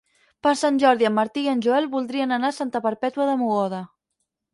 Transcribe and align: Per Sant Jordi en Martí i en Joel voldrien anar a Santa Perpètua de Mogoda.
Per 0.45 0.51
Sant 0.59 0.77
Jordi 0.83 1.07
en 1.09 1.13
Martí 1.17 1.43
i 1.47 1.51
en 1.51 1.61
Joel 1.65 1.87
voldrien 1.91 2.33
anar 2.37 2.49
a 2.53 2.57
Santa 2.61 2.81
Perpètua 2.87 3.29
de 3.31 3.37
Mogoda. 3.43 3.83